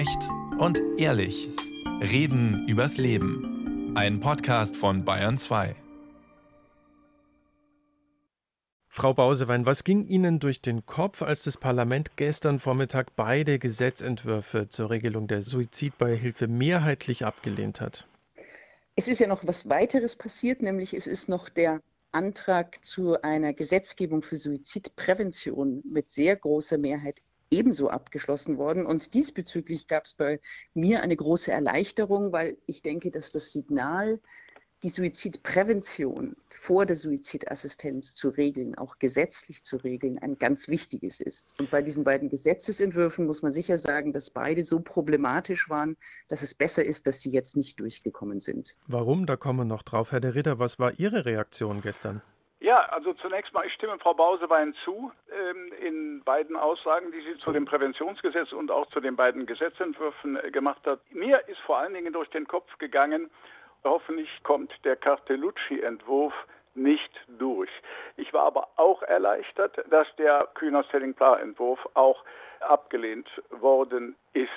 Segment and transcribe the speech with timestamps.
[0.00, 1.46] Echt und ehrlich.
[2.00, 3.92] Reden übers Leben.
[3.94, 5.76] Ein Podcast von Bayern 2.
[8.88, 14.68] Frau Bausewein, was ging Ihnen durch den Kopf, als das Parlament gestern Vormittag beide Gesetzentwürfe
[14.68, 18.08] zur Regelung der Suizidbeihilfe mehrheitlich abgelehnt hat?
[18.96, 23.52] Es ist ja noch was weiteres passiert, nämlich es ist noch der Antrag zu einer
[23.52, 27.20] Gesetzgebung für Suizidprävention mit sehr großer Mehrheit
[27.50, 28.86] ebenso abgeschlossen worden.
[28.86, 30.40] Und diesbezüglich gab es bei
[30.74, 34.20] mir eine große Erleichterung, weil ich denke, dass das Signal,
[34.82, 41.54] die Suizidprävention vor der Suizidassistenz zu regeln, auch gesetzlich zu regeln, ein ganz wichtiges ist.
[41.60, 46.40] Und bei diesen beiden Gesetzesentwürfen muss man sicher sagen, dass beide so problematisch waren, dass
[46.40, 48.74] es besser ist, dass sie jetzt nicht durchgekommen sind.
[48.86, 49.26] Warum?
[49.26, 50.12] Da kommen wir noch drauf.
[50.12, 52.22] Herr de Ritter, was war Ihre Reaktion gestern?
[52.60, 57.38] Ja, also zunächst mal, ich stimme Frau Bausewein zu ähm, in beiden Aussagen, die sie
[57.38, 61.00] zu dem Präventionsgesetz und auch zu den beiden Gesetzentwürfen äh, gemacht hat.
[61.10, 63.30] Mir ist vor allen Dingen durch den Kopf gegangen,
[63.82, 66.34] hoffentlich kommt der Cartellucci-Entwurf
[66.74, 67.70] nicht durch.
[68.18, 72.22] Ich war aber auch erleichtert, dass der Kühner-Stelling-Pla-Entwurf auch
[72.60, 74.50] abgelehnt worden ist.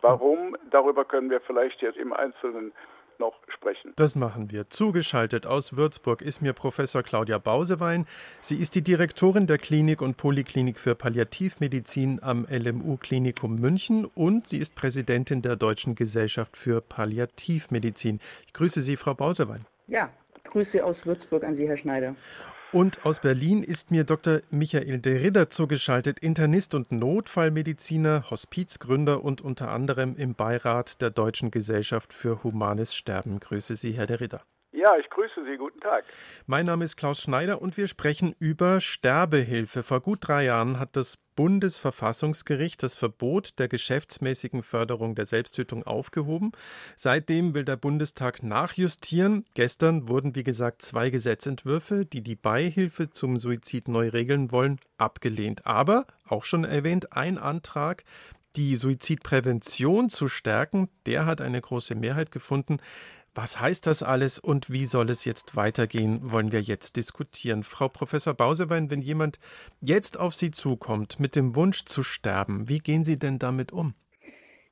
[0.00, 0.56] Warum?
[0.70, 2.72] Darüber können wir vielleicht jetzt im Einzelnen
[3.18, 3.92] noch sprechen.
[3.96, 4.68] Das machen wir.
[4.70, 8.06] Zugeschaltet aus Würzburg ist mir Professor Claudia Bausewein.
[8.40, 14.48] Sie ist die Direktorin der Klinik und Poliklinik für Palliativmedizin am LMU Klinikum München und
[14.48, 18.20] sie ist Präsidentin der Deutschen Gesellschaft für Palliativmedizin.
[18.46, 19.66] Ich grüße Sie, Frau Bausewein.
[19.86, 20.10] Ja,
[20.44, 22.16] Grüße aus Würzburg an Sie, Herr Schneider.
[22.72, 24.40] Und aus Berlin ist mir Dr.
[24.50, 31.50] Michael de Ridder zugeschaltet, Internist und Notfallmediziner, Hospizgründer und unter anderem im Beirat der Deutschen
[31.50, 33.38] Gesellschaft für Humanes Sterben.
[33.38, 34.42] Grüße Sie, Herr de Ridder.
[34.86, 35.56] Ja, ich grüße Sie.
[35.56, 36.04] Guten Tag.
[36.46, 39.82] Mein Name ist Klaus Schneider und wir sprechen über Sterbehilfe.
[39.82, 46.52] Vor gut drei Jahren hat das Bundesverfassungsgericht das Verbot der geschäftsmäßigen Förderung der Selbsttötung aufgehoben.
[46.94, 49.42] Seitdem will der Bundestag nachjustieren.
[49.54, 55.66] Gestern wurden, wie gesagt, zwei Gesetzentwürfe, die die Beihilfe zum Suizid neu regeln wollen, abgelehnt.
[55.66, 58.04] Aber, auch schon erwähnt, ein Antrag,
[58.54, 62.78] die Suizidprävention zu stärken, der hat eine große Mehrheit gefunden.
[63.36, 67.64] Was heißt das alles und wie soll es jetzt weitergehen, wollen wir jetzt diskutieren.
[67.64, 69.38] Frau Professor Bausewein, wenn jemand
[69.82, 73.94] jetzt auf Sie zukommt mit dem Wunsch zu sterben, wie gehen Sie denn damit um?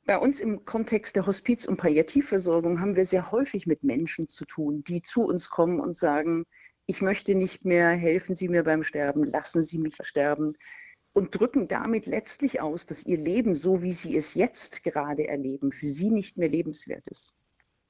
[0.06, 4.47] Bei uns im Kontext der Hospiz- und Palliativversorgung haben wir sehr häufig mit Menschen zu
[4.47, 6.46] tun, die zu uns kommen und sagen,
[6.86, 10.54] ich möchte nicht mehr, helfen Sie mir beim Sterben, lassen Sie mich sterben
[11.12, 15.70] und drücken damit letztlich aus, dass ihr Leben, so wie sie es jetzt gerade erleben,
[15.70, 17.34] für sie nicht mehr lebenswert ist.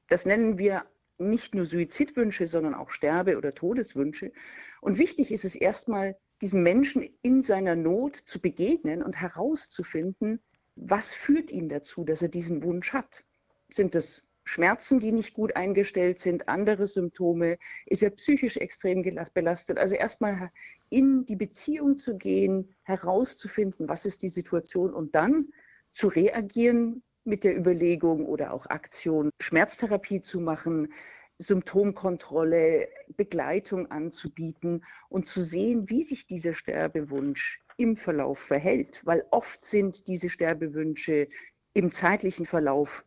[0.09, 0.85] Das nennen wir
[1.19, 4.33] nicht nur Suizidwünsche, sondern auch Sterbe- oder Todeswünsche.
[4.81, 10.41] Und wichtig ist es erstmal, diesem Menschen in seiner Not zu begegnen und herauszufinden,
[10.77, 13.25] was führt ihn dazu, dass er diesen Wunsch hat.
[13.71, 19.79] Sind es Schmerzen, die nicht gut eingestellt sind, andere Symptome, ist er psychisch extrem belastet.
[19.79, 20.51] Also erstmal
[20.91, 25.49] in die Beziehung zu gehen, herauszufinden, was ist die Situation und dann
[25.93, 30.93] zu reagieren, mit der Überlegung oder auch Aktion, Schmerztherapie zu machen,
[31.39, 39.65] Symptomkontrolle, Begleitung anzubieten und zu sehen, wie sich dieser Sterbewunsch im Verlauf verhält, weil oft
[39.65, 41.29] sind diese Sterbewünsche
[41.73, 43.05] im zeitlichen Verlauf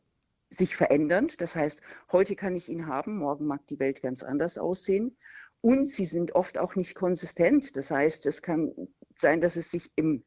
[0.50, 1.42] sich verändernd.
[1.42, 5.18] Das heißt, heute kann ich ihn haben, morgen mag die Welt ganz anders aussehen.
[5.62, 7.76] Und sie sind oft auch nicht konsistent.
[7.78, 8.74] Das heißt, es kann
[9.16, 10.24] sein, dass es sich im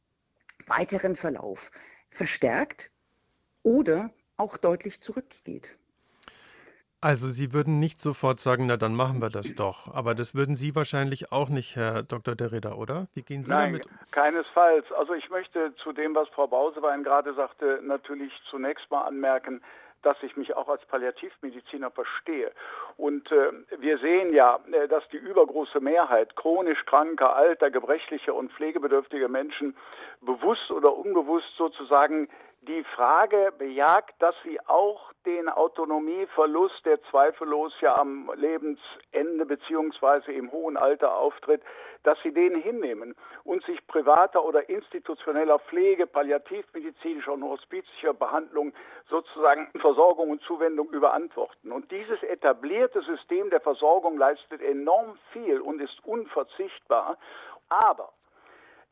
[0.67, 1.71] weiteren Verlauf
[2.11, 2.91] verstärkt
[3.63, 5.77] oder auch deutlich zurückgeht.
[7.03, 9.95] Also Sie würden nicht sofort sagen, na dann machen wir das doch.
[9.95, 12.35] Aber das würden Sie wahrscheinlich auch nicht, Herr Dr.
[12.35, 13.07] Derrida, oder?
[13.15, 13.89] Wie gehen Sie Nein, damit?
[14.11, 14.85] Keinesfalls.
[14.93, 19.63] Also ich möchte zu dem, was Frau Bausewein gerade sagte, natürlich zunächst mal anmerken,
[20.03, 22.53] dass ich mich auch als Palliativmediziner verstehe.
[22.97, 28.53] Und äh, wir sehen ja, äh, dass die übergroße Mehrheit chronisch kranker, alter, gebrechlicher und
[28.53, 29.77] pflegebedürftiger Menschen
[30.21, 32.29] bewusst oder unbewusst sozusagen
[32.63, 40.53] die Frage bejagt, dass sie auch den Autonomieverlust, der zweifellos ja am Lebensende beziehungsweise im
[40.53, 41.63] hohen Alter auftritt,
[42.03, 43.15] dass sie den hinnehmen
[43.45, 48.75] und sich privater oder institutioneller Pflege, palliativmedizinischer und hospizischer Behandlung
[49.09, 51.73] sozusagen Versorgung und Zuwendung überantworten.
[51.73, 57.17] Und dieses etablierte System der Versorgung leistet enorm viel und ist unverzichtbar.
[57.71, 58.13] Aber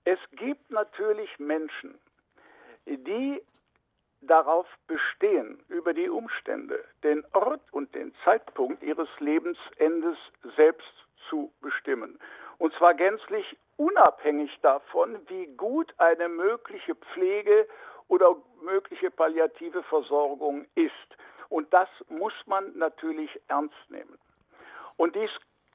[0.04, 1.98] es gibt natürlich Menschen,
[2.86, 3.42] die
[4.20, 10.18] darauf bestehen, über die Umstände, den Ort und den Zeitpunkt ihres Lebensendes
[10.56, 10.92] selbst
[11.28, 12.18] zu bestimmen.
[12.58, 17.68] Und zwar gänzlich unabhängig davon, wie gut eine mögliche Pflege
[18.08, 20.92] oder bestmögliche palliative Versorgung ist.
[21.48, 24.18] Und das muss man natürlich ernst nehmen.
[24.96, 25.30] Und dies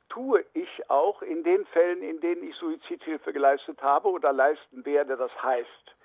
[0.09, 5.17] tue ich auch in den Fällen, in denen ich Suizidhilfe geleistet habe oder leisten werde.
[5.17, 5.95] Das heißt,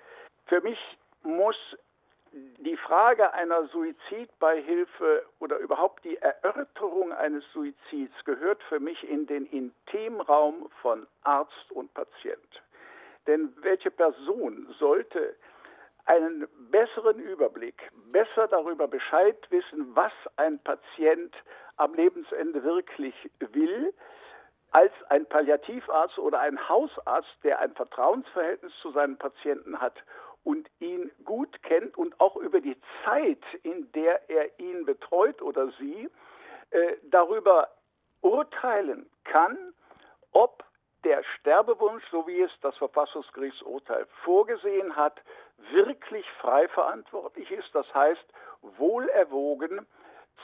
[0.47, 0.79] für mich
[1.21, 1.57] muss
[2.31, 9.45] die Frage einer Suizidbeihilfe oder überhaupt die Erörterung eines Suizids gehört für mich in den
[9.45, 12.61] Intimraum von Arzt und Patient.
[13.27, 15.35] Denn welche Person sollte
[16.05, 21.35] einen besseren Überblick, besser darüber Bescheid wissen, was ein Patient
[21.77, 23.93] am Lebensende wirklich will,
[24.71, 29.95] als ein Palliativarzt oder ein Hausarzt, der ein Vertrauensverhältnis zu seinen Patienten hat
[30.43, 35.71] und ihn gut kennt und auch über die Zeit, in der er ihn betreut oder
[35.79, 36.09] sie,
[36.71, 37.69] äh, darüber
[38.21, 39.73] urteilen kann,
[40.31, 40.63] ob
[41.03, 45.19] der Sterbewunsch, so wie es das Verfassungsgerichtsurteil vorgesehen hat,
[45.71, 48.25] wirklich frei verantwortlich ist, das heißt
[48.61, 49.85] wohlerwogen,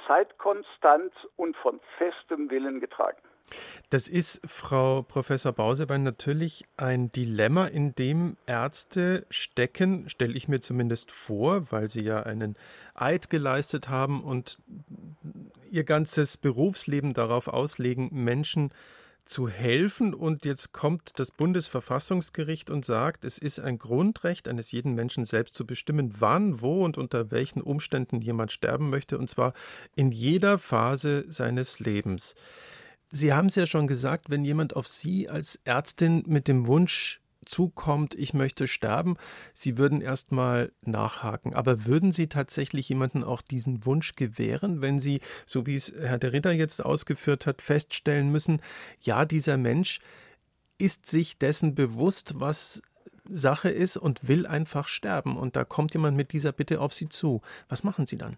[0.07, 3.21] zeitkonstant und von festem Willen getragen.
[3.89, 10.61] Das ist, Frau Professor Bausewein, natürlich ein Dilemma, in dem Ärzte stecken, stelle ich mir
[10.61, 12.55] zumindest vor, weil sie ja einen
[12.95, 14.57] Eid geleistet haben und
[15.69, 18.75] ihr ganzes Berufsleben darauf auslegen, Menschen zu
[19.25, 20.13] zu helfen.
[20.13, 25.55] Und jetzt kommt das Bundesverfassungsgericht und sagt, es ist ein Grundrecht eines jeden Menschen selbst
[25.55, 29.53] zu bestimmen, wann, wo und unter welchen Umständen jemand sterben möchte, und zwar
[29.95, 32.35] in jeder Phase seines Lebens.
[33.15, 37.21] Sie haben es ja schon gesagt, wenn jemand auf Sie als Ärztin mit dem Wunsch
[37.45, 39.15] zukommt, ich möchte sterben,
[39.53, 41.53] Sie würden erstmal nachhaken.
[41.53, 46.17] Aber würden Sie tatsächlich jemanden auch diesen Wunsch gewähren, wenn Sie, so wie es Herr
[46.17, 48.61] de Ritter jetzt ausgeführt hat, feststellen müssen,
[48.99, 50.01] ja, dieser Mensch
[50.77, 52.81] ist sich dessen bewusst, was
[53.29, 55.37] Sache ist und will einfach sterben.
[55.37, 57.41] Und da kommt jemand mit dieser Bitte auf Sie zu.
[57.69, 58.35] Was machen Sie dann?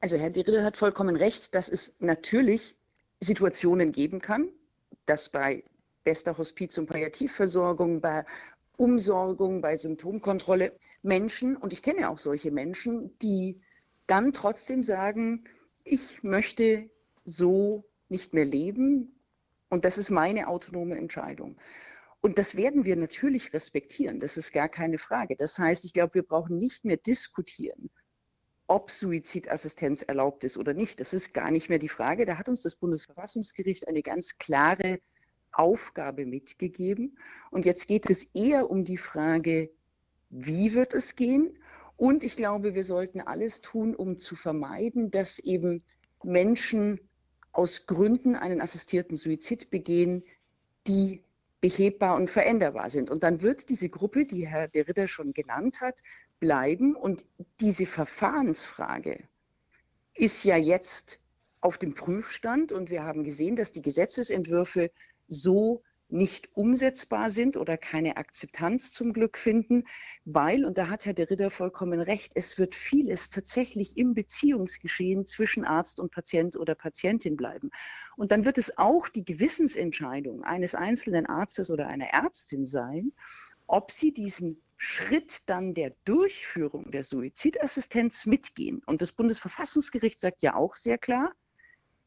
[0.00, 2.76] Also Herr de Ritter hat vollkommen recht, dass es natürlich
[3.20, 4.48] Situationen geben kann,
[5.06, 5.64] dass bei
[6.04, 8.24] bester Hospiz- und Palliativversorgung, bei
[8.76, 13.60] Umsorgung, bei Symptomkontrolle Menschen, und ich kenne auch solche Menschen, die
[14.06, 15.44] dann trotzdem sagen,
[15.84, 16.90] ich möchte
[17.24, 19.20] so nicht mehr leben
[19.68, 21.56] und das ist meine autonome Entscheidung.
[22.20, 25.36] Und das werden wir natürlich respektieren, das ist gar keine Frage.
[25.36, 27.90] Das heißt, ich glaube, wir brauchen nicht mehr diskutieren,
[28.66, 31.00] ob Suizidassistenz erlaubt ist oder nicht.
[31.00, 32.26] Das ist gar nicht mehr die Frage.
[32.26, 35.00] Da hat uns das Bundesverfassungsgericht eine ganz klare
[35.52, 37.18] Aufgabe mitgegeben.
[37.50, 39.70] Und jetzt geht es eher um die Frage,
[40.30, 41.56] wie wird es gehen?
[41.96, 45.82] Und ich glaube, wir sollten alles tun, um zu vermeiden, dass eben
[46.22, 47.00] Menschen
[47.52, 50.22] aus Gründen einen assistierten Suizid begehen,
[50.86, 51.22] die
[51.60, 53.10] behebbar und veränderbar sind.
[53.10, 56.02] Und dann wird diese Gruppe, die Herr de Ritter schon genannt hat,
[56.38, 56.94] bleiben.
[56.94, 57.26] Und
[57.60, 59.24] diese Verfahrensfrage
[60.14, 61.20] ist ja jetzt
[61.60, 62.72] auf dem Prüfstand.
[62.72, 64.90] Und wir haben gesehen, dass die Gesetzesentwürfe
[65.28, 69.84] so nicht umsetzbar sind oder keine Akzeptanz zum Glück finden,
[70.24, 75.26] weil, und da hat Herr de Ritter vollkommen recht, es wird vieles tatsächlich im Beziehungsgeschehen
[75.26, 77.70] zwischen Arzt und Patient oder Patientin bleiben.
[78.16, 83.12] Und dann wird es auch die Gewissensentscheidung eines einzelnen Arztes oder einer Ärztin sein,
[83.66, 88.82] ob sie diesen Schritt dann der Durchführung der Suizidassistenz mitgehen.
[88.86, 91.32] Und das Bundesverfassungsgericht sagt ja auch sehr klar,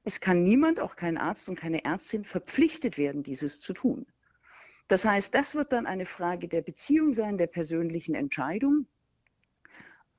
[0.03, 4.05] es kann niemand, auch kein Arzt und keine Ärztin, verpflichtet werden, dieses zu tun.
[4.87, 8.87] Das heißt, das wird dann eine Frage der Beziehung sein, der persönlichen Entscheidung,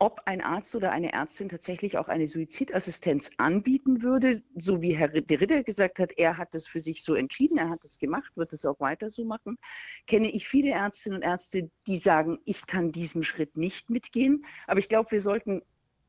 [0.01, 5.09] ob ein Arzt oder eine Ärztin tatsächlich auch eine Suizidassistenz anbieten würde, so wie Herr
[5.09, 8.33] de Ritter gesagt hat, er hat das für sich so entschieden, er hat es gemacht,
[8.35, 9.59] wird es auch weiter so machen.
[10.07, 14.47] Kenne ich viele Ärztinnen und Ärzte, die sagen, ich kann diesen Schritt nicht mitgehen.
[14.67, 15.61] Aber ich glaube, wir sollten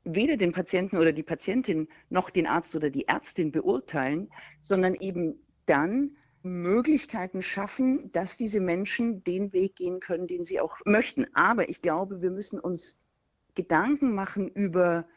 [0.06, 4.32] weder den Patienten oder die Patientin noch den Arzt oder die Ärztin beurteilen,
[4.62, 10.78] sondern eben dann Möglichkeiten schaffen, dass diese Menschen den Weg gehen können, den sie auch
[10.86, 11.28] möchten.
[11.36, 13.01] Aber ich glaube, wir müssen uns
[13.62, 15.08] Gedanken machen über,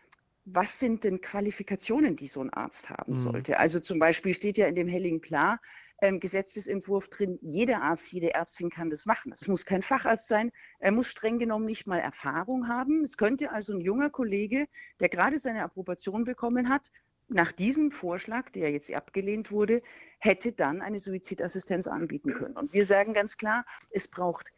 [0.45, 3.17] was sind denn Qualifikationen, die so ein Arzt haben mhm.
[3.17, 3.59] sollte.
[3.59, 5.59] Also zum Beispiel steht ja in dem Helling Pla,
[6.03, 9.33] ähm, Gesetzesentwurf drin, jeder Arzt, jede Ärztin kann das machen.
[9.33, 13.03] Es muss kein Facharzt sein, er muss streng genommen nicht mal Erfahrung haben.
[13.03, 14.67] Es könnte also ein junger Kollege,
[15.01, 16.91] der gerade seine Approbation bekommen hat,
[17.29, 19.81] nach diesem Vorschlag, der jetzt abgelehnt wurde,
[20.19, 22.59] hätte dann eine Suizidassistenz anbieten können.
[22.59, 24.53] Und wir sagen ganz klar, es braucht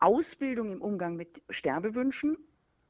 [0.00, 2.36] Ausbildung im Umgang mit Sterbewünschen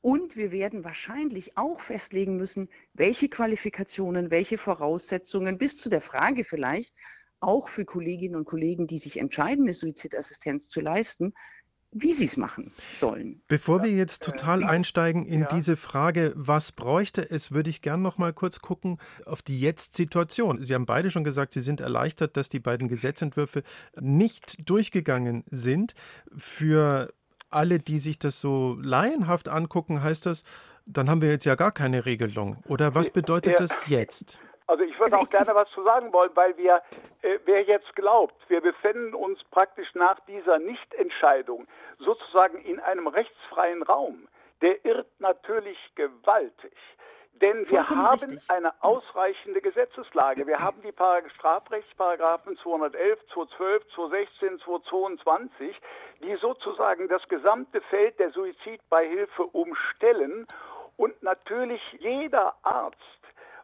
[0.00, 6.44] und wir werden wahrscheinlich auch festlegen müssen, welche Qualifikationen, welche Voraussetzungen bis zu der Frage
[6.44, 6.94] vielleicht,
[7.40, 11.34] auch für Kolleginnen und Kollegen, die sich entscheiden, eine Suizidassistenz zu leisten,
[11.90, 13.40] wie sie es machen sollen.
[13.48, 15.48] Bevor wir jetzt total einsteigen in ja.
[15.48, 20.62] diese Frage, was bräuchte es, würde ich gern noch mal kurz gucken auf die Jetzt-Situation.
[20.62, 23.62] Sie haben beide schon gesagt, Sie sind erleichtert, dass die beiden Gesetzentwürfe
[23.98, 25.94] nicht durchgegangen sind.
[26.36, 27.10] Für
[27.50, 30.44] alle, die sich das so laienhaft angucken, heißt das,
[30.86, 32.62] dann haben wir jetzt ja gar keine Regelung.
[32.66, 33.58] Oder was bedeutet ja.
[33.58, 34.40] das jetzt?
[34.66, 36.82] Also ich würde auch gerne was zu sagen wollen, weil wir,
[37.22, 41.66] äh, wer jetzt glaubt, wir befinden uns praktisch nach dieser Nichtentscheidung
[41.98, 44.28] sozusagen in einem rechtsfreien Raum,
[44.60, 46.74] der irrt natürlich gewaltig.
[47.40, 48.50] Denn wir haben richtig.
[48.50, 50.46] eine ausreichende Gesetzeslage.
[50.46, 50.92] Wir haben die
[51.36, 55.80] Strafrechtsparagraphen 211, 212, 216, 222,
[56.22, 60.46] die sozusagen das gesamte Feld der Suizidbeihilfe umstellen.
[60.96, 62.98] Und natürlich jeder Arzt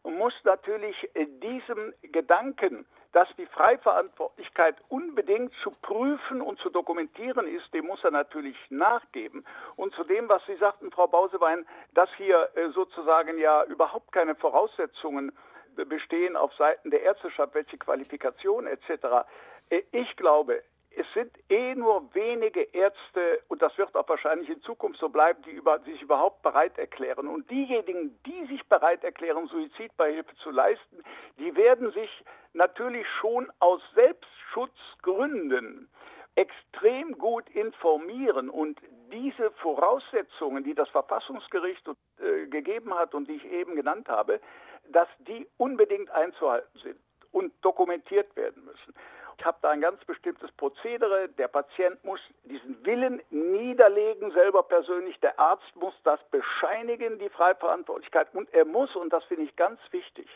[0.05, 7.73] muss natürlich äh, diesem Gedanken, dass die Freiverantwortlichkeit unbedingt zu prüfen und zu dokumentieren ist,
[7.73, 9.47] dem muss er natürlich nachgeben.
[9.77, 14.35] Und zu dem, was Sie sagten, Frau Bausewein, dass hier äh, sozusagen ja überhaupt keine
[14.35, 15.33] Voraussetzungen
[15.77, 19.27] bestehen auf Seiten der Ärzteschaft, welche Qualifikation etc.
[19.71, 20.63] Äh, ich glaube,
[20.97, 25.43] es sind eh nur wenige Ärzte, und das wird auch wahrscheinlich in Zukunft so bleiben,
[25.43, 27.27] die über, sich überhaupt bereit erklären.
[27.29, 31.03] Und diejenigen, die sich bereit erklären, Suizidbeihilfe zu leisten,
[31.39, 32.11] die werden sich
[32.53, 35.89] natürlich schon aus Selbstschutzgründen
[36.37, 38.81] extrem gut informieren und
[39.13, 44.41] diese Voraussetzungen, die das Verfassungsgericht äh, gegeben hat und die ich eben genannt habe,
[44.89, 46.99] dass die unbedingt einzuhalten sind
[47.31, 48.95] und dokumentiert werden müssen.
[49.39, 51.29] Ich habe da ein ganz bestimmtes Prozedere.
[51.31, 55.19] Der Patient muss diesen Willen niederlegen, selber persönlich.
[55.21, 58.29] Der Arzt muss das bescheinigen, die Freiverantwortlichkeit.
[58.35, 60.29] Und er muss, und das finde ich ganz wichtig,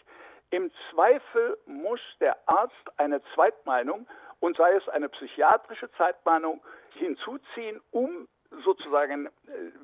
[0.50, 4.07] im Zweifel muss der Arzt eine Zweitmeinung
[4.40, 6.62] und sei es eine psychiatrische Zweitmeinung
[6.95, 8.26] hinzuziehen, um
[8.64, 9.31] sozusagen äh,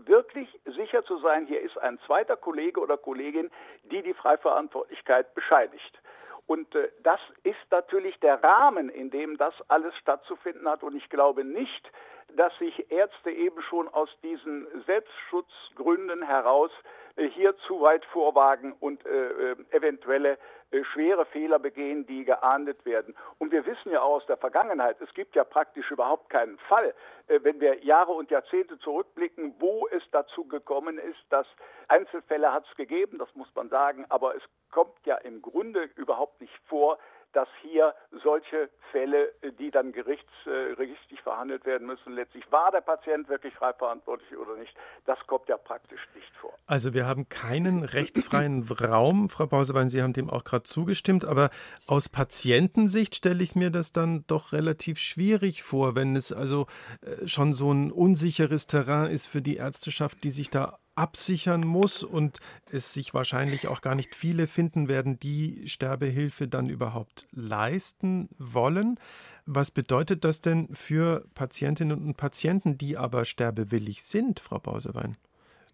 [0.06, 3.50] wirklich sicher zu sein, hier ist ein zweiter Kollege oder Kollegin,
[3.84, 6.00] die die Freiverantwortlichkeit bescheinigt.
[6.46, 10.82] Und äh, das ist natürlich der Rahmen, in dem das alles stattzufinden hat.
[10.82, 11.90] Und ich glaube nicht,
[12.36, 16.70] dass sich Ärzte eben schon aus diesen Selbstschutzgründen heraus
[17.16, 20.38] äh, hier zu weit vorwagen und äh, äh eventuelle
[20.74, 23.14] äh, schwere Fehler begehen, die geahndet werden.
[23.38, 26.94] Und wir wissen ja auch aus der Vergangenheit, es gibt ja praktisch überhaupt keinen Fall,
[27.28, 31.46] äh, wenn wir Jahre und Jahrzehnte zurückblicken, wo es dazu gekommen ist, dass
[31.88, 36.40] Einzelfälle hat es gegeben, das muss man sagen, aber es kommt ja im Grunde überhaupt
[36.40, 36.98] nicht vor,
[37.34, 43.54] dass hier solche Fälle, die dann gerichtsgerichtlich verhandelt werden müssen, letztlich war der Patient wirklich
[43.54, 44.74] frei verantwortlich oder nicht,
[45.04, 46.52] das kommt ja praktisch nicht vor.
[46.66, 51.50] Also wir haben keinen rechtsfreien Raum, Frau Pausewein, Sie haben dem auch gerade zugestimmt, aber
[51.86, 56.66] aus Patientensicht stelle ich mir das dann doch relativ schwierig vor, wenn es also
[57.02, 62.02] äh, schon so ein unsicheres Terrain ist für die Ärzteschaft, die sich da absichern muss
[62.04, 62.38] und
[62.70, 68.98] es sich wahrscheinlich auch gar nicht viele finden werden, die Sterbehilfe dann überhaupt leisten wollen.
[69.46, 75.16] Was bedeutet das denn für Patientinnen und Patienten, die aber sterbewillig sind, Frau Bausewein?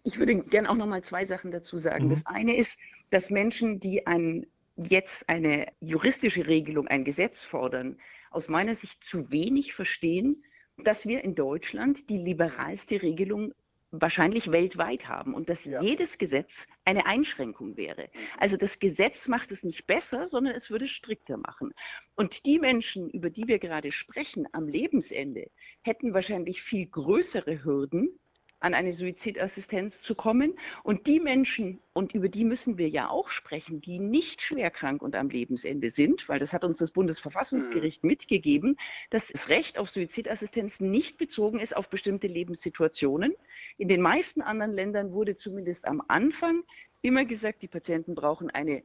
[0.03, 2.05] Ich würde gerne auch noch mal zwei Sachen dazu sagen.
[2.05, 2.09] Mhm.
[2.09, 2.79] Das eine ist,
[3.11, 7.97] dass Menschen, die ein, jetzt eine juristische Regelung, ein Gesetz fordern,
[8.31, 10.43] aus meiner Sicht zu wenig verstehen,
[10.77, 13.53] dass wir in Deutschland die liberalste Regelung
[13.91, 15.81] wahrscheinlich weltweit haben und dass ja.
[15.81, 18.03] jedes Gesetz eine Einschränkung wäre.
[18.03, 18.19] Mhm.
[18.39, 21.73] Also das Gesetz macht es nicht besser, sondern es würde strikter machen.
[22.15, 28.17] Und die Menschen, über die wir gerade sprechen, am Lebensende, hätten wahrscheinlich viel größere Hürden,
[28.61, 30.57] an eine Suizidassistenz zu kommen.
[30.83, 35.15] Und die Menschen, und über die müssen wir ja auch sprechen, die nicht schwerkrank und
[35.15, 38.07] am Lebensende sind, weil das hat uns das Bundesverfassungsgericht mhm.
[38.09, 38.77] mitgegeben,
[39.09, 43.33] dass das Recht auf Suizidassistenz nicht bezogen ist auf bestimmte Lebenssituationen.
[43.77, 46.63] In den meisten anderen Ländern wurde zumindest am Anfang
[47.01, 48.83] immer gesagt, die Patienten brauchen eine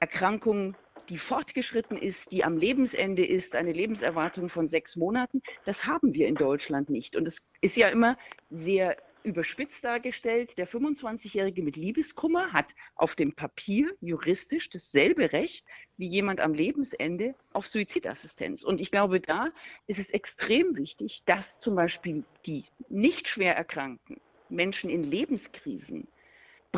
[0.00, 0.76] Erkrankung,
[1.08, 6.28] die fortgeschritten ist, die am Lebensende ist, eine Lebenserwartung von sechs Monaten, das haben wir
[6.28, 7.16] in Deutschland nicht.
[7.16, 8.18] Und es ist ja immer
[8.50, 16.06] sehr überspitzt dargestellt, der 25-Jährige mit Liebeskummer hat auf dem Papier juristisch dasselbe Recht wie
[16.06, 18.64] jemand am Lebensende auf Suizidassistenz.
[18.64, 19.50] Und ich glaube, da
[19.86, 26.08] ist es extrem wichtig, dass zum Beispiel die nicht schwer erkrankten Menschen in Lebenskrisen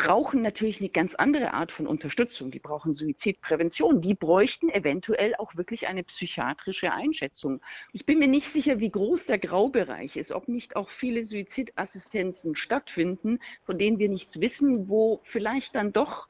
[0.03, 2.51] brauchen natürlich eine ganz andere Art von Unterstützung.
[2.51, 4.01] Die brauchen Suizidprävention.
[4.01, 7.61] Die bräuchten eventuell auch wirklich eine psychiatrische Einschätzung.
[7.93, 12.57] Ich bin mir nicht sicher, wie groß der Graubereich ist, ob nicht auch viele Suizidassistenzen
[12.57, 16.29] stattfinden, von denen wir nichts wissen, wo vielleicht dann doch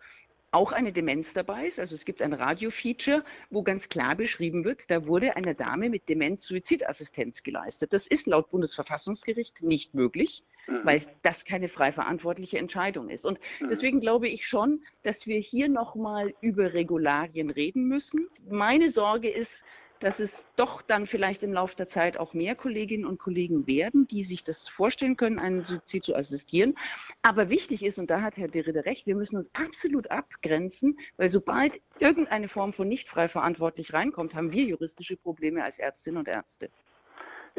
[0.53, 1.79] auch eine Demenz dabei ist.
[1.79, 6.09] Also es gibt ein Radio-Feature, wo ganz klar beschrieben wird, da wurde einer Dame mit
[6.09, 7.93] Demenz Suizidassistenz geleistet.
[7.93, 10.81] Das ist laut Bundesverfassungsgericht nicht möglich, mhm.
[10.85, 13.25] weil das keine frei verantwortliche Entscheidung ist.
[13.25, 13.69] Und mhm.
[13.69, 18.29] deswegen glaube ich schon, dass wir hier nochmal über Regularien reden müssen.
[18.49, 19.65] Meine Sorge ist,
[20.01, 24.07] dass es doch dann vielleicht im Laufe der Zeit auch mehr Kolleginnen und Kollegen werden,
[24.09, 26.75] die sich das vorstellen können, einen Suizid zu assistieren.
[27.23, 31.29] Aber wichtig ist, und da hat Herr Derrida recht, wir müssen uns absolut abgrenzen, weil
[31.29, 36.29] sobald irgendeine Form von nicht frei verantwortlich reinkommt, haben wir juristische Probleme als Ärztinnen und
[36.29, 36.71] Ärzte.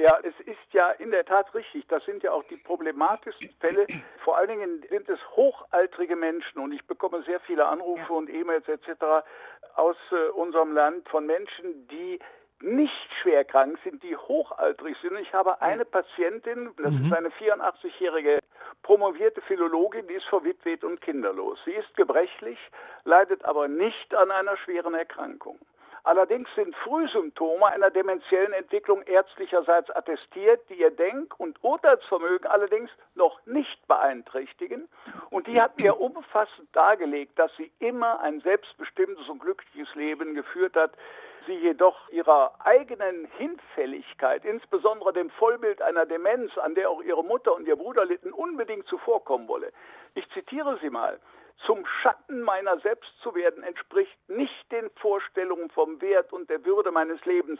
[0.01, 1.85] Ja, es ist ja in der Tat richtig.
[1.87, 3.85] Das sind ja auch die problematischsten Fälle.
[4.23, 8.67] Vor allen Dingen sind es hochaltrige Menschen und ich bekomme sehr viele Anrufe und E-Mails
[8.67, 9.23] etc.
[9.75, 12.19] aus äh, unserem Land von Menschen, die
[12.61, 15.17] nicht schwer krank sind, die hochaltrig sind.
[15.19, 17.05] Ich habe eine Patientin, das mhm.
[17.05, 18.39] ist eine 84-jährige
[18.81, 21.59] promovierte Philologin, die ist verwitwet und kinderlos.
[21.65, 22.57] Sie ist gebrechlich,
[23.03, 25.59] leidet aber nicht an einer schweren Erkrankung.
[26.03, 33.45] Allerdings sind Frühsymptome einer dementiellen Entwicklung ärztlicherseits attestiert, die ihr Denk- und Urteilsvermögen allerdings noch
[33.45, 34.89] nicht beeinträchtigen.
[35.29, 40.75] Und die hat mir umfassend dargelegt, dass sie immer ein selbstbestimmtes und glückliches Leben geführt
[40.75, 40.91] hat,
[41.45, 47.55] sie jedoch ihrer eigenen Hinfälligkeit, insbesondere dem Vollbild einer Demenz, an der auch ihre Mutter
[47.55, 49.71] und ihr Bruder litten, unbedingt zuvorkommen wolle.
[50.13, 51.19] Ich zitiere sie mal
[51.65, 56.91] zum Schatten meiner selbst zu werden, entspricht nicht den Vorstellungen vom Wert und der Würde
[56.91, 57.59] meines Lebens.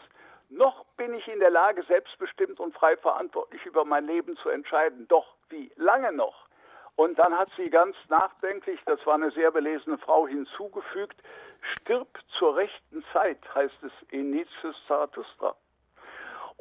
[0.49, 5.07] Noch bin ich in der Lage, selbstbestimmt und frei verantwortlich über mein Leben zu entscheiden.
[5.07, 6.47] Doch wie lange noch?
[6.95, 11.17] Und dann hat sie ganz nachdenklich, das war eine sehr belesene Frau, hinzugefügt,
[11.61, 15.55] stirb zur rechten Zeit, heißt es in Nietzsches Zarathustra.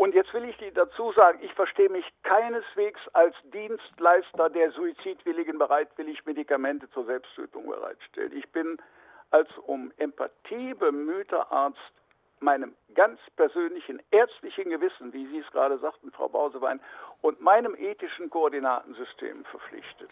[0.01, 5.59] Und jetzt will ich dir dazu sagen, ich verstehe mich keineswegs als Dienstleister der Suizidwilligen
[5.59, 8.33] bereitwillig Medikamente zur Selbsttötung bereitstellt.
[8.33, 8.79] Ich bin
[9.31, 11.93] als um Empathie bemühter Arzt
[12.39, 16.81] meinem ganz persönlichen ärztlichen Gewissen, wie Sie es gerade sagten, Frau Bausewein,
[17.21, 20.11] und meinem ethischen Koordinatensystem verpflichtet.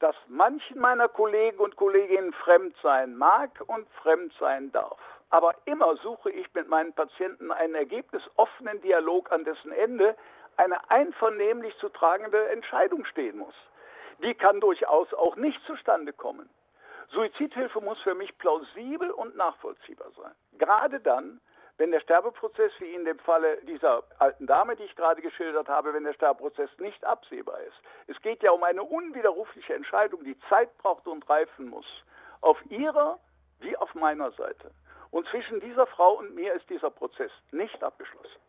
[0.00, 4.98] Dass manchen meiner Kollegen und Kolleginnen fremd sein mag und fremd sein darf.
[5.32, 10.14] Aber immer suche ich mit meinen Patienten einen ergebnisoffenen Dialog, an dessen Ende
[10.58, 13.54] eine einvernehmlich zu tragende Entscheidung stehen muss.
[14.22, 16.50] Die kann durchaus auch nicht zustande kommen.
[17.08, 20.32] Suizidhilfe muss für mich plausibel und nachvollziehbar sein.
[20.58, 21.40] Gerade dann,
[21.78, 25.94] wenn der Sterbeprozess, wie in dem Falle dieser alten Dame, die ich gerade geschildert habe,
[25.94, 27.80] wenn der Sterbeprozess nicht absehbar ist.
[28.06, 31.86] Es geht ja um eine unwiderrufliche Entscheidung, die Zeit braucht und reifen muss.
[32.42, 33.18] Auf ihrer
[33.60, 34.72] wie auf meiner Seite.
[35.12, 38.40] Und zwischen dieser Frau und mir ist dieser Prozess nicht abgeschlossen.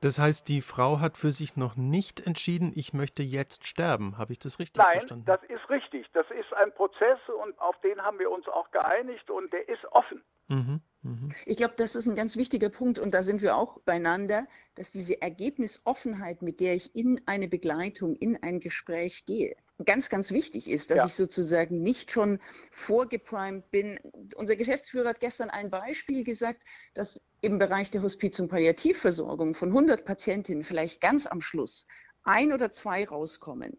[0.00, 4.16] Das heißt, die Frau hat für sich noch nicht entschieden, ich möchte jetzt sterben.
[4.16, 5.24] Habe ich das richtig Nein, verstanden?
[5.26, 6.06] Nein, das ist richtig.
[6.12, 9.84] Das ist ein Prozess und auf den haben wir uns auch geeinigt und der ist
[9.90, 10.22] offen.
[10.46, 11.34] Mhm, mh.
[11.46, 14.90] Ich glaube, das ist ein ganz wichtiger Punkt und da sind wir auch beieinander, dass
[14.90, 20.68] diese Ergebnisoffenheit, mit der ich in eine Begleitung, in ein Gespräch gehe, ganz, ganz wichtig
[20.68, 21.06] ist, dass ja.
[21.06, 24.00] ich sozusagen nicht schon vorgeprimed bin.
[24.34, 26.62] Unser Geschäftsführer hat gestern ein Beispiel gesagt,
[26.94, 31.86] dass im Bereich der Hospiz- und Palliativversorgung von 100 Patientinnen vielleicht ganz am Schluss
[32.24, 33.76] ein oder zwei rauskommen,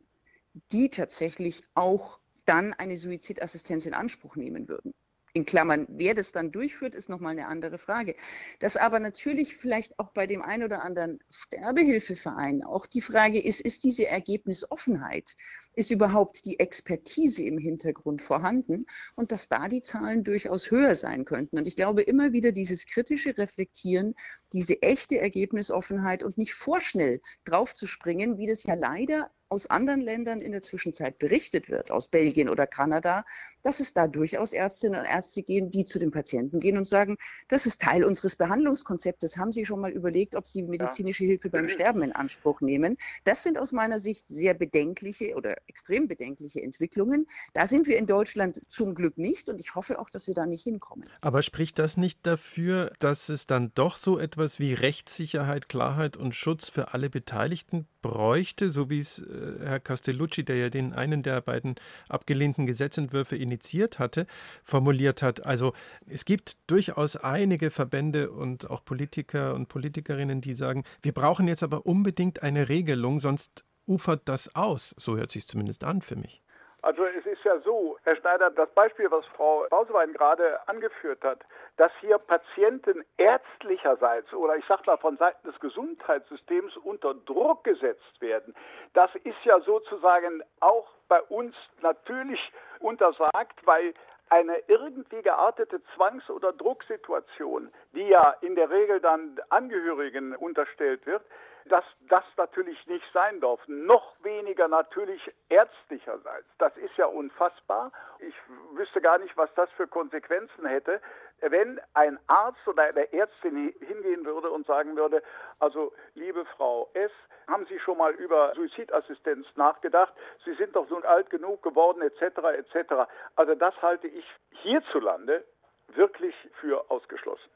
[0.71, 4.93] die tatsächlich auch dann eine Suizidassistenz in Anspruch nehmen würden
[5.33, 8.15] in Klammern, wer das dann durchführt, ist nochmal eine andere Frage.
[8.59, 13.61] Dass aber natürlich vielleicht auch bei dem einen oder anderen Sterbehilfeverein auch die Frage ist,
[13.61, 15.35] ist diese Ergebnisoffenheit,
[15.75, 21.25] ist überhaupt die Expertise im Hintergrund vorhanden und dass da die Zahlen durchaus höher sein
[21.25, 21.57] könnten.
[21.57, 24.15] Und ich glaube immer wieder dieses kritische Reflektieren,
[24.53, 30.51] diese echte Ergebnisoffenheit und nicht vorschnell draufzuspringen, wie das ja leider aus anderen Ländern in
[30.51, 33.25] der Zwischenzeit berichtet wird, aus Belgien oder Kanada,
[33.63, 37.17] dass es da durchaus Ärztinnen und Ärzte gehen, die zu den Patienten gehen und sagen,
[37.47, 39.37] das ist Teil unseres Behandlungskonzeptes.
[39.37, 42.97] Haben Sie schon mal überlegt, ob Sie medizinische Hilfe beim Sterben in Anspruch nehmen?
[43.23, 47.27] Das sind aus meiner Sicht sehr bedenkliche oder extrem bedenkliche Entwicklungen.
[47.53, 50.45] Da sind wir in Deutschland zum Glück nicht und ich hoffe auch, dass wir da
[50.45, 51.07] nicht hinkommen.
[51.21, 56.35] Aber spricht das nicht dafür, dass es dann doch so etwas wie Rechtssicherheit, Klarheit und
[56.35, 61.23] Schutz für alle Beteiligten bräuchte, so wie es äh, Herr Castellucci, der ja den einen
[61.23, 61.75] der beiden
[62.07, 64.25] abgelehnten Gesetzentwürfe initiiert hatte,
[64.63, 65.45] formuliert hat.
[65.45, 65.73] Also
[66.07, 71.63] es gibt durchaus einige Verbände und auch Politiker und Politikerinnen, die sagen, wir brauchen jetzt
[71.63, 74.95] aber unbedingt eine Regelung, sonst ufert das aus.
[74.97, 76.41] So hört sich zumindest an für mich.
[76.81, 81.41] Also es ist ja so, Herr Schneider, das Beispiel, was Frau Bausewein gerade angeführt hat,
[81.75, 88.21] dass hier Patienten ärztlicherseits oder ich sage mal von Seiten des Gesundheitssystems unter Druck gesetzt
[88.21, 88.55] werden,
[88.93, 92.39] das ist ja sozusagen auch bei uns natürlich
[92.79, 93.93] untersagt, weil
[94.29, 101.23] eine irgendwie geartete Zwangs- oder Drucksituation, die ja in der Regel dann Angehörigen unterstellt wird,
[101.69, 103.59] dass das natürlich nicht sein darf.
[103.67, 106.47] Noch weniger natürlich ärztlicherseits.
[106.57, 107.91] Das ist ja unfassbar.
[108.19, 108.35] Ich
[108.73, 111.01] wüsste gar nicht, was das für Konsequenzen hätte,
[111.41, 115.23] wenn ein Arzt oder eine Ärztin hingehen würde und sagen würde,
[115.59, 117.11] also liebe Frau S.,
[117.47, 120.13] haben Sie schon mal über Suizidassistenz nachgedacht?
[120.45, 123.09] Sie sind doch so alt genug geworden, etc., etc.
[123.35, 124.25] Also das halte ich
[124.61, 125.43] hierzulande
[125.87, 127.49] wirklich für ausgeschlossen.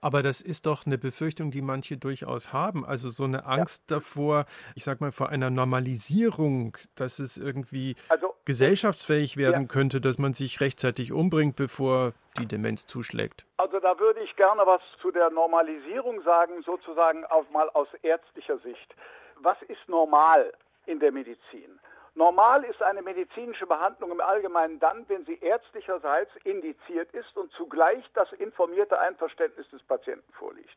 [0.00, 2.86] Aber das ist doch eine Befürchtung, die manche durchaus haben.
[2.86, 3.96] Also so eine Angst ja.
[3.96, 9.68] davor, ich sag mal, vor einer Normalisierung, dass es irgendwie also, gesellschaftsfähig werden ja.
[9.68, 13.44] könnte, dass man sich rechtzeitig umbringt, bevor die Demenz zuschlägt.
[13.58, 18.58] Also da würde ich gerne was zu der Normalisierung sagen, sozusagen auch mal aus ärztlicher
[18.58, 18.94] Sicht.
[19.36, 20.52] Was ist normal
[20.86, 21.78] in der Medizin?
[22.14, 28.04] Normal ist eine medizinische Behandlung im Allgemeinen dann, wenn sie ärztlicherseits indiziert ist und zugleich
[28.14, 30.76] das informierte Einverständnis des Patienten vorliegt.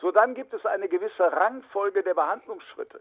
[0.00, 3.00] So dann gibt es eine gewisse Rangfolge der Behandlungsschritte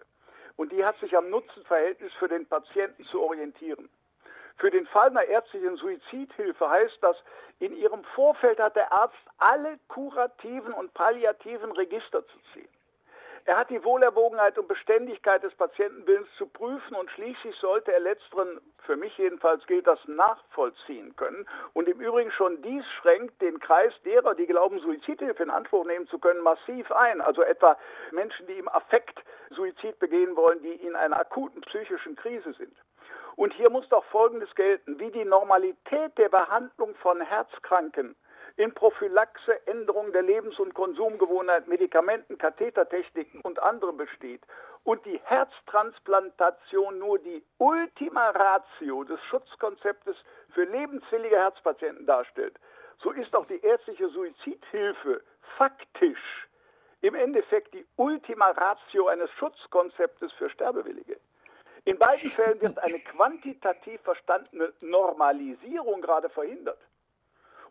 [0.58, 3.90] und die hat sich am Nutzenverhältnis für den Patienten zu orientieren.
[4.58, 7.18] Für den Fall einer ärztlichen Suizidhilfe heißt das,
[7.60, 12.70] in ihrem Vorfeld hat der Arzt alle kurativen und palliativen Register zu ziehen.
[13.46, 18.62] Er hat die Wohlerwogenheit und Beständigkeit des Patientenwillens zu prüfen und schließlich sollte er letzteren,
[18.86, 21.48] für mich jedenfalls gilt das, nachvollziehen können.
[21.74, 26.08] Und im Übrigen schon dies schränkt den Kreis derer, die glauben, Suizidhilfe in Anspruch nehmen
[26.08, 27.22] zu können, massiv ein.
[27.22, 27.78] Also etwa
[28.12, 32.76] Menschen, die im Affekt Suizid begehen wollen, die in einer akuten psychischen Krise sind.
[33.36, 38.16] Und hier muss doch Folgendes gelten, wie die Normalität der Behandlung von Herzkranken
[38.58, 44.42] in Prophylaxe, Änderung der Lebens- und Konsumgewohnheit, Medikamenten, Kathetertechniken und anderem besteht
[44.84, 50.16] und die Herztransplantation nur die Ultima Ratio des Schutzkonzeptes
[50.54, 52.58] für lebenswillige Herzpatienten darstellt,
[53.02, 55.22] so ist auch die ärztliche Suizidhilfe
[55.58, 56.48] faktisch
[57.02, 61.20] im Endeffekt die Ultima Ratio eines Schutzkonzeptes für Sterbewillige.
[61.86, 66.78] In beiden Fällen wird eine quantitativ verstandene Normalisierung gerade verhindert.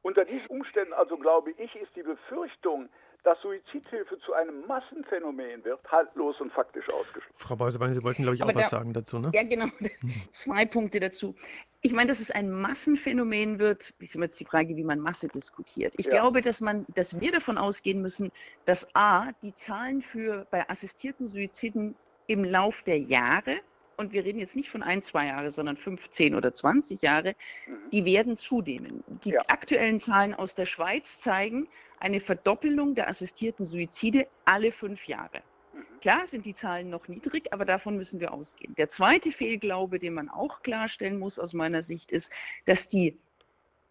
[0.03, 2.89] Unter diesen Umständen also glaube ich, ist die Befürchtung,
[3.23, 7.35] dass Suizidhilfe zu einem Massenphänomen wird, haltlos und faktisch ausgeschlossen.
[7.35, 9.31] Frau Beusebein, Sie wollten, glaube ich, auch da, was sagen dazu, ne?
[9.35, 9.67] Ja, genau.
[10.33, 11.35] Zwei Punkte dazu.
[11.83, 15.29] Ich meine, dass es ein Massenphänomen wird, ist immer jetzt die Frage, wie man Masse
[15.29, 15.95] diskutiert.
[15.99, 16.13] Ich ja.
[16.13, 18.33] glaube, dass man, dass wir davon ausgehen müssen,
[18.65, 21.95] dass A, die Zahlen für bei assistierten Suiziden
[22.27, 23.61] im Lauf der Jahre
[24.01, 27.37] und wir reden jetzt nicht von ein, zwei Jahre, sondern 15 oder 20 Jahre,
[27.67, 27.91] mhm.
[27.93, 29.05] die werden zunehmen.
[29.25, 29.43] Die ja.
[29.47, 31.69] aktuellen Zahlen aus der Schweiz zeigen
[32.01, 35.43] eine Verdoppelung der assistierten Suizide alle fünf Jahre.
[35.75, 36.01] Mhm.
[36.01, 38.75] Klar sind die Zahlen noch niedrig, aber davon müssen wir ausgehen.
[38.77, 42.33] Der zweite Fehlglaube, den man auch klarstellen muss aus meiner Sicht, ist,
[42.65, 43.19] dass die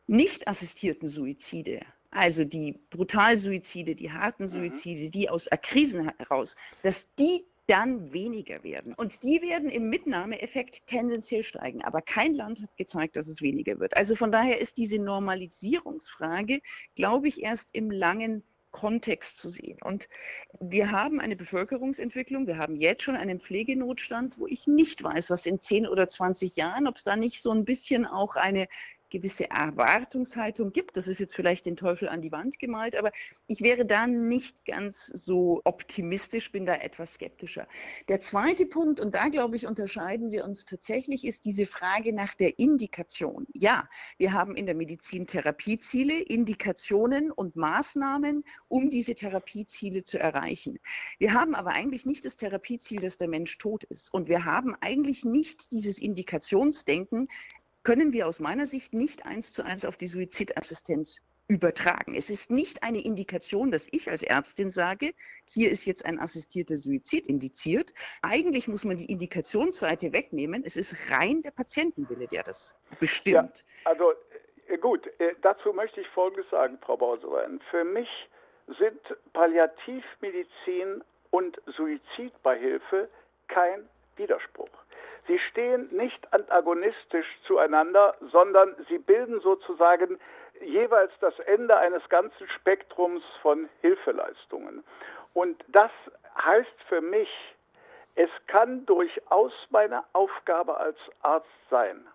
[0.07, 4.47] nicht assistierten Suizide, also die Brutalsuizide, die harten mhm.
[4.47, 8.95] Suizide, die aus Akrisen heraus, dass die dann weniger werden.
[8.95, 11.83] Und die werden im Mitnahmeeffekt tendenziell steigen.
[11.83, 13.95] Aber kein Land hat gezeigt, dass es weniger wird.
[13.95, 16.61] Also von daher ist diese Normalisierungsfrage,
[16.95, 19.77] glaube ich, erst im langen Kontext zu sehen.
[19.83, 20.09] Und
[20.59, 25.45] wir haben eine Bevölkerungsentwicklung, wir haben jetzt schon einen Pflegenotstand, wo ich nicht weiß, was
[25.45, 28.67] in 10 oder 20 Jahren, ob es da nicht so ein bisschen auch eine
[29.09, 30.97] gewisse Erwartungshaltung gibt.
[30.97, 33.11] Das ist jetzt vielleicht den Teufel an die Wand gemalt, aber
[33.47, 37.67] ich wäre da nicht ganz so optimistisch, bin da etwas skeptischer.
[38.07, 42.35] Der zweite Punkt, und da glaube ich, unterscheiden wir uns tatsächlich, ist diese Frage nach
[42.35, 43.47] der Indikation.
[43.53, 50.79] Ja, wir haben in der Medizin Therapieziele, Indikationen und Maßnahmen, um diese Therapieziele zu erreichen.
[51.17, 54.13] Wir haben aber eigentlich nicht das Therapieziel, dass der Mensch tot ist.
[54.13, 57.27] Und wir haben eigentlich nicht dieses Indikationsdenken,
[57.89, 62.13] können wir aus meiner Sicht nicht eins zu eins auf die Suizidassistenz übertragen.
[62.13, 66.77] Es ist nicht eine Indikation, dass ich als Ärztin sage, hier ist jetzt ein assistierter
[66.77, 67.95] Suizid indiziert.
[68.21, 70.61] Eigentlich muss man die Indikationsseite wegnehmen.
[70.63, 73.65] Es ist rein der Patientenwille, der das bestimmt.
[73.83, 74.13] Ja, also
[74.67, 77.59] äh, gut, äh, dazu möchte ich Folgendes sagen, Frau Bausewein.
[77.71, 78.29] Für mich
[78.67, 79.01] sind
[79.33, 83.09] Palliativmedizin und Suizidbeihilfe
[83.47, 84.69] kein Widerspruch.
[85.29, 90.19] Sie stehen nicht antagonistisch zueinander, sondern sie bilden sozusagen
[90.59, 94.83] jeweils das Ende eines ganzen Spektrums von Hilfeleistungen.
[95.35, 95.91] Und das
[96.43, 97.29] heißt für mich,
[98.15, 102.07] es kann durchaus meine Aufgabe als Arzt sein,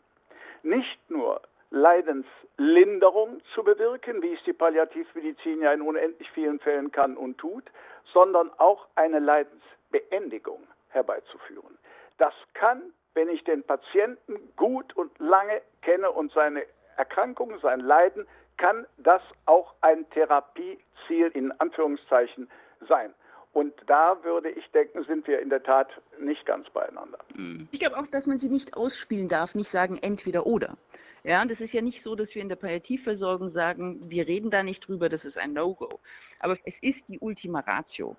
[0.65, 7.17] nicht nur Leidenslinderung zu bewirken, wie es die Palliativmedizin ja in unendlich vielen Fällen kann
[7.17, 7.65] und tut,
[8.13, 11.79] sondern auch eine Leidensbeendigung herbeizuführen.
[12.19, 16.65] Das kann wenn ich den Patienten gut und lange kenne und seine
[16.97, 22.49] Erkrankung, sein Leiden, kann das auch ein Therapieziel in Anführungszeichen
[22.89, 23.15] sein.
[23.53, 27.19] Und da würde ich denken, sind wir in der Tat nicht ganz beieinander.
[27.37, 27.69] Mhm.
[27.71, 30.77] Ich glaube auch, dass man sie nicht ausspielen darf, nicht sagen entweder oder.
[31.23, 34.51] Ja, und es ist ja nicht so, dass wir in der Palliativversorgung sagen, wir reden
[34.51, 36.01] da nicht drüber, das ist ein No-Go.
[36.41, 38.17] Aber es ist die Ultima Ratio.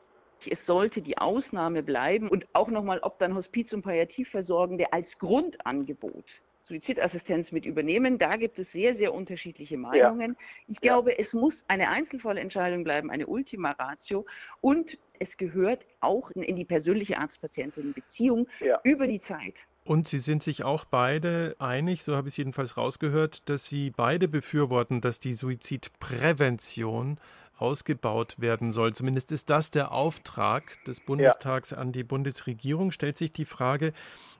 [0.49, 6.41] Es sollte die Ausnahme bleiben und auch nochmal, ob dann Hospiz- und Palliativversorgende als Grundangebot
[6.65, 8.17] Suizidassistenz mit übernehmen.
[8.17, 10.31] Da gibt es sehr, sehr unterschiedliche Meinungen.
[10.31, 10.45] Ja.
[10.67, 11.17] Ich glaube, ja.
[11.19, 14.25] es muss eine Einzelfallentscheidung bleiben, eine Ultima Ratio.
[14.61, 18.79] Und es gehört auch in die persönliche Arzt-Patientin-Beziehung ja.
[18.83, 19.67] über die Zeit.
[19.83, 23.91] Und Sie sind sich auch beide einig, so habe ich es jedenfalls rausgehört, dass Sie
[23.91, 27.19] beide befürworten, dass die Suizidprävention
[27.57, 28.93] ausgebaut werden soll.
[28.93, 31.77] Zumindest ist das der Auftrag des Bundestags ja.
[31.77, 32.91] an die Bundesregierung.
[32.91, 33.93] Stellt sich die Frage,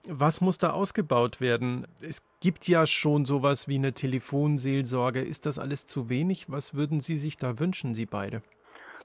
[0.08, 1.88] was muss da ausgebaut werden?
[2.01, 5.21] Es gibt ja schon sowas wie eine Telefonseelsorge.
[5.21, 6.49] Ist das alles zu wenig?
[6.49, 8.41] Was würden Sie sich da wünschen, Sie beide?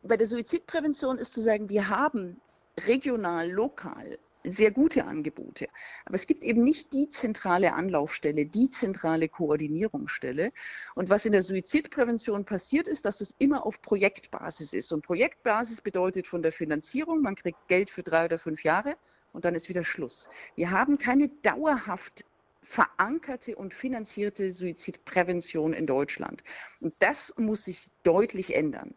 [0.02, 2.40] Bei der Suizidprävention ist zu sagen, wir haben
[2.86, 5.68] regional, lokal sehr gute Angebote.
[6.04, 10.52] Aber es gibt eben nicht die zentrale Anlaufstelle, die zentrale Koordinierungsstelle.
[10.94, 14.92] Und was in der Suizidprävention passiert ist, dass es immer auf Projektbasis ist.
[14.92, 18.96] Und Projektbasis bedeutet von der Finanzierung, man kriegt Geld für drei oder fünf Jahre
[19.32, 20.28] und dann ist wieder Schluss.
[20.56, 22.24] Wir haben keine dauerhaft
[22.62, 26.42] verankerte und finanzierte Suizidprävention in Deutschland.
[26.80, 28.94] Und das muss sich deutlich ändern.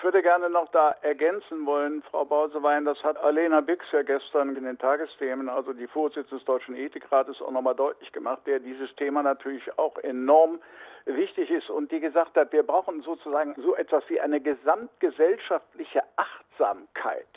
[0.00, 4.56] Ich würde gerne noch da ergänzen wollen, Frau Bausewein, das hat Alena Bix ja gestern
[4.56, 8.96] in den Tagesthemen, also die Vorsitzende des Deutschen Ethikrates, auch nochmal deutlich gemacht, der dieses
[8.96, 10.58] Thema natürlich auch enorm
[11.04, 17.28] wichtig ist und die gesagt hat, wir brauchen sozusagen so etwas wie eine gesamtgesellschaftliche Achtsamkeit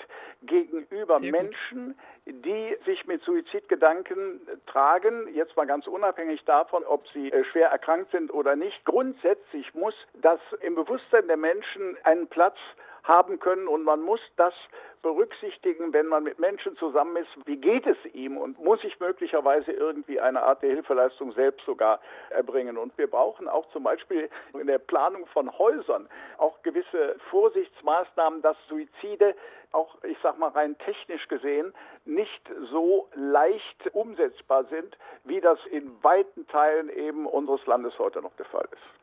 [0.43, 7.43] gegenüber Menschen, die sich mit Suizidgedanken tragen, jetzt mal ganz unabhängig davon, ob sie äh,
[7.45, 8.83] schwer erkrankt sind oder nicht.
[8.85, 12.57] Grundsätzlich muss das im Bewusstsein der Menschen einen Platz
[13.03, 13.67] haben können.
[13.67, 14.53] Und man muss das
[15.01, 18.37] berücksichtigen, wenn man mit Menschen zusammen ist, wie geht es ihm?
[18.37, 22.77] Und muss ich möglicherweise irgendwie eine Art der Hilfeleistung selbst sogar erbringen.
[22.77, 28.57] Und wir brauchen auch zum Beispiel in der Planung von Häusern auch gewisse Vorsichtsmaßnahmen, dass
[28.69, 29.35] Suizide
[29.73, 31.73] auch, ich sag mal, rein technisch gesehen
[32.05, 38.35] nicht so leicht umsetzbar sind, wie das in weiten Teilen eben unseres Landes heute noch
[38.37, 39.02] der Fall ist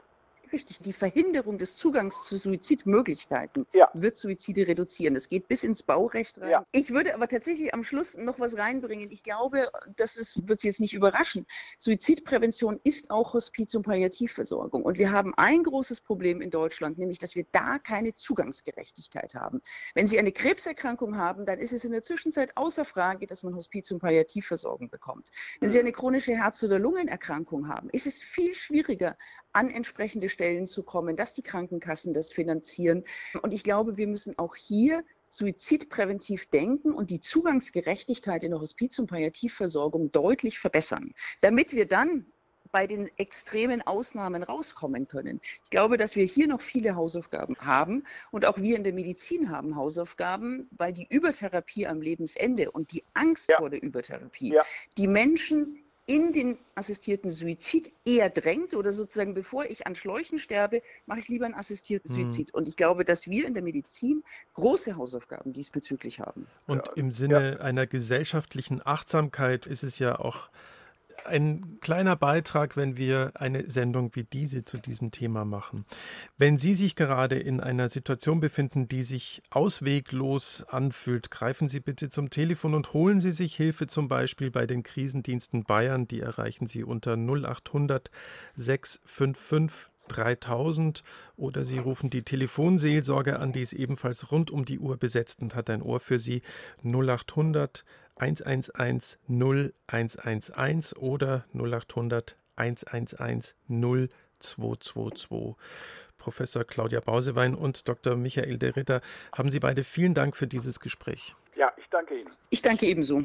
[0.53, 3.89] richtig, die Verhinderung des Zugangs zu Suizidmöglichkeiten ja.
[3.95, 5.15] wird Suizide reduzieren.
[5.15, 6.51] Das geht bis ins Baurecht rein.
[6.51, 6.67] Ja.
[6.73, 9.11] Ich würde aber tatsächlich am Schluss noch was reinbringen.
[9.11, 11.47] Ich glaube, das ist, wird Sie jetzt nicht überraschen.
[11.79, 14.83] Suizidprävention ist auch Hospiz- und Palliativversorgung.
[14.83, 19.61] Und wir haben ein großes Problem in Deutschland, nämlich, dass wir da keine Zugangsgerechtigkeit haben.
[19.95, 23.55] Wenn Sie eine Krebserkrankung haben, dann ist es in der Zwischenzeit außer Frage, dass man
[23.55, 25.29] Hospiz- und Palliativversorgung bekommt.
[25.61, 25.85] Wenn Sie mhm.
[25.85, 29.17] eine chronische Herz- oder Lungenerkrankung haben, ist es viel schwieriger,
[29.53, 33.05] an entsprechende Stellen zu kommen, dass die Krankenkassen das finanzieren.
[33.43, 38.99] Und ich glaube, wir müssen auch hier suizidpräventiv denken und die Zugangsgerechtigkeit in der Hospiz-
[38.99, 42.27] und Palliativversorgung deutlich verbessern, damit wir dann
[42.73, 45.41] bei den extremen Ausnahmen rauskommen können.
[45.65, 49.51] Ich glaube, dass wir hier noch viele Hausaufgaben haben und auch wir in der Medizin
[49.51, 53.57] haben Hausaufgaben, weil die Übertherapie am Lebensende und die Angst ja.
[53.59, 54.63] vor der Übertherapie ja.
[54.97, 60.83] die Menschen in den assistierten Suizid eher drängt oder sozusagen, bevor ich an Schläuchen sterbe,
[61.07, 62.25] mache ich lieber einen assistierten hm.
[62.25, 62.53] Suizid.
[62.53, 66.49] Und ich glaube, dass wir in der Medizin große Hausaufgaben diesbezüglich haben.
[66.67, 67.61] Und im Sinne ja.
[67.61, 70.51] einer gesellschaftlichen Achtsamkeit ist es ja auch
[71.27, 75.85] ein kleiner Beitrag, wenn wir eine Sendung wie diese zu diesem Thema machen.
[76.39, 82.09] Wenn Sie sich gerade in einer Situation befinden, die sich ausweglos anfühlt, greifen Sie bitte
[82.09, 86.09] zum Telefon und holen Sie sich Hilfe zum Beispiel bei den Krisendiensten Bayern.
[86.09, 88.11] Die erreichen Sie unter 0800
[88.55, 91.03] 655 3000
[91.37, 95.55] oder Sie rufen die Telefonseelsorge an, die ist ebenfalls rund um die Uhr besetzt und
[95.55, 96.43] hat ein Ohr für Sie
[96.85, 97.85] 0800
[98.21, 105.57] 111 0111 oder 0800 111 0222.
[106.19, 108.15] Professor Claudia Bausewein und Dr.
[108.17, 109.01] Michael de Ritter,
[109.37, 111.35] haben Sie beide vielen Dank für dieses Gespräch.
[111.57, 112.31] Ja, ich danke Ihnen.
[112.51, 113.25] Ich danke ebenso.